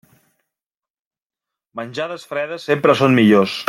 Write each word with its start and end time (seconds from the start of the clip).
Menjades 1.83 2.27
fredes 2.35 2.69
sempre 2.73 3.01
són 3.05 3.19
millors. 3.23 3.59